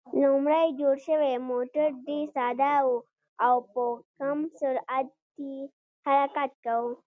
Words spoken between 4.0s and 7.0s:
کم سرعت یې حرکت کاوه.